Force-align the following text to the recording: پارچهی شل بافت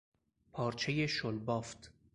پارچهی 0.51 1.07
شل 1.07 1.37
بافت 1.37 1.91